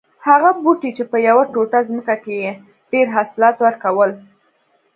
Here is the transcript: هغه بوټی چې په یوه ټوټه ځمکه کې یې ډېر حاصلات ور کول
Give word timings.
هغه 0.27 0.49
بوټی 0.63 0.91
چې 0.97 1.03
په 1.11 1.17
یوه 1.27 1.43
ټوټه 1.53 1.79
ځمکه 1.89 2.15
کې 2.23 2.33
یې 2.43 2.51
ډېر 2.91 3.05
حاصلات 3.15 3.55
ور 3.59 3.75
کول 3.83 4.11